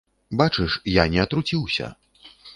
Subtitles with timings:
[0.41, 1.93] Бачыш, я не атруціўся.